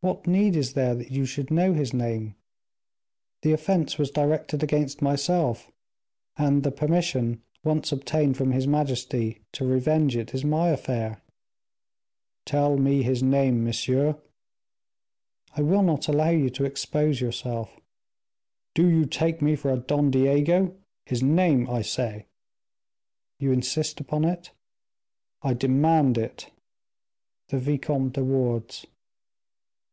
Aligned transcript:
"What 0.00 0.26
need 0.26 0.56
is 0.56 0.74
there 0.74 0.94
that 0.94 1.10
you 1.10 1.24
should 1.24 1.50
know 1.50 1.72
his 1.72 1.94
name; 1.94 2.34
the 3.40 3.52
offense 3.54 3.96
was 3.96 4.10
directed 4.10 4.62
against 4.62 5.00
myself, 5.00 5.72
and 6.36 6.64
the 6.64 6.70
permission 6.70 7.40
once 7.64 7.92
obtained 7.92 8.36
from 8.36 8.52
his 8.52 8.66
majesty, 8.66 9.40
to 9.52 9.64
revenge 9.64 10.14
it 10.14 10.34
is 10.34 10.44
my 10.44 10.68
affair." 10.68 11.22
"Tell 12.44 12.76
me 12.76 13.04
his 13.04 13.22
name, 13.22 13.64
monsieur." 13.64 14.20
"I 15.56 15.62
will 15.62 15.82
not 15.82 16.08
allow 16.08 16.28
you 16.28 16.50
to 16.50 16.66
expose 16.66 17.22
yourself." 17.22 17.80
"Do 18.74 18.86
you 18.90 19.06
take 19.06 19.40
me 19.40 19.56
for 19.56 19.72
a 19.72 19.78
Don 19.78 20.10
Diego? 20.10 20.76
His 21.06 21.22
name, 21.22 21.70
I 21.70 21.80
say." 21.80 22.26
"You 23.40 23.50
insist 23.50 23.98
upon 23.98 24.26
it?" 24.26 24.50
"I 25.40 25.54
demand 25.54 26.18
it." 26.18 26.50
"The 27.48 27.58
Vicomte 27.58 28.12
de 28.12 28.22
Wardes." 28.22 28.84